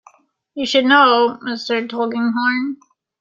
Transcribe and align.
You 0.55 0.65
should 0.65 0.85
know, 0.85 1.37
Mr. 1.43 1.87
Tulkinghorn. 1.87 2.77